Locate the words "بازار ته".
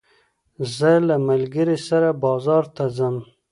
2.23-2.83